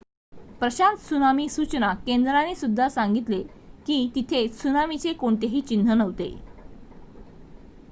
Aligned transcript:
Prashant 0.59 0.97
tsunami 0.97 1.47
सूचना 1.49 1.93
केंद्राने 2.07 2.55
सुद्धा 2.55 2.87
सांगितले 2.89 3.41
की 3.85 3.99
तिथे 4.15 4.45
त्सुनामीचे 4.47 5.13
कोणतेही 5.13 5.61
चिन्ह 5.61 5.93
नव्हते 5.93 6.33